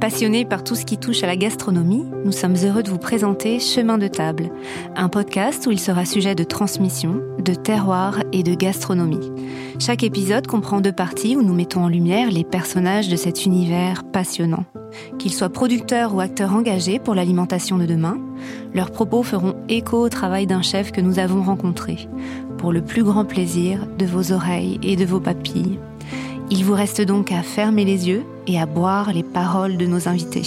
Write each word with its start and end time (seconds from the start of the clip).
Passionnés 0.00 0.46
par 0.46 0.64
tout 0.64 0.76
ce 0.76 0.86
qui 0.86 0.96
touche 0.96 1.22
à 1.22 1.26
la 1.26 1.36
gastronomie, 1.36 2.06
nous 2.24 2.32
sommes 2.32 2.56
heureux 2.64 2.82
de 2.82 2.88
vous 2.88 2.98
présenter 2.98 3.60
Chemin 3.60 3.98
de 3.98 4.08
table, 4.08 4.50
un 4.96 5.10
podcast 5.10 5.66
où 5.66 5.72
il 5.72 5.78
sera 5.78 6.06
sujet 6.06 6.34
de 6.34 6.42
transmission, 6.42 7.20
de 7.38 7.52
terroir 7.52 8.22
et 8.32 8.42
de 8.42 8.54
gastronomie. 8.54 9.30
Chaque 9.78 10.02
épisode 10.02 10.46
comprend 10.46 10.80
deux 10.80 10.92
parties 10.92 11.36
où 11.36 11.42
nous 11.42 11.52
mettons 11.52 11.84
en 11.84 11.88
lumière 11.88 12.30
les 12.30 12.44
personnages 12.44 13.10
de 13.10 13.16
cet 13.16 13.44
univers 13.44 14.04
passionnant. 14.04 14.64
Qu'ils 15.18 15.34
soient 15.34 15.50
producteurs 15.50 16.14
ou 16.14 16.20
acteurs 16.20 16.54
engagés 16.54 16.98
pour 16.98 17.14
l'alimentation 17.14 17.76
de 17.76 17.84
demain, 17.84 18.18
leurs 18.72 18.92
propos 18.92 19.22
feront 19.22 19.54
écho 19.68 19.98
au 19.98 20.08
travail 20.08 20.46
d'un 20.46 20.62
chef 20.62 20.92
que 20.92 21.02
nous 21.02 21.18
avons 21.18 21.42
rencontré, 21.42 22.08
pour 22.56 22.72
le 22.72 22.80
plus 22.80 23.04
grand 23.04 23.26
plaisir 23.26 23.86
de 23.98 24.06
vos 24.06 24.32
oreilles 24.32 24.80
et 24.82 24.96
de 24.96 25.04
vos 25.04 25.20
papilles. 25.20 25.78
Il 26.52 26.64
vous 26.64 26.74
reste 26.74 27.00
donc 27.00 27.30
à 27.30 27.42
fermer 27.42 27.84
les 27.84 28.08
yeux 28.08 28.24
et 28.48 28.60
à 28.60 28.66
boire 28.66 29.12
les 29.12 29.22
paroles 29.22 29.76
de 29.76 29.86
nos 29.86 30.08
invités. 30.08 30.42